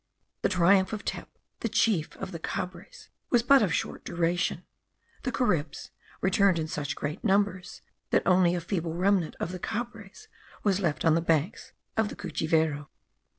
The 0.41 0.49
triumph 0.49 0.93
of 0.93 1.05
Tep, 1.05 1.29
the 1.59 1.69
chief 1.69 2.17
of 2.17 2.31
the 2.31 2.39
Cabres, 2.39 3.09
was 3.29 3.43
but 3.43 3.61
of 3.61 3.71
short 3.71 4.03
duration. 4.03 4.63
The 5.21 5.31
Caribs 5.31 5.91
returned 6.21 6.57
in 6.57 6.67
such 6.67 6.95
great 6.95 7.23
numbers 7.23 7.83
that 8.09 8.23
only 8.25 8.55
a 8.55 8.61
feeble 8.61 8.95
remnant 8.95 9.35
of 9.39 9.51
the 9.51 9.59
Cabres 9.59 10.27
was 10.63 10.79
left 10.79 11.05
on 11.05 11.13
the 11.13 11.21
banks 11.21 11.73
of 11.97 12.09
the 12.09 12.15
Cuchivero. 12.15 12.89